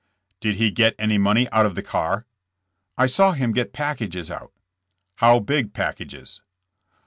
[0.39, 2.25] "Did he gjet any money out of the car?"
[2.97, 4.51] '*I saw him get packages out."
[5.17, 6.41] "How big packages?"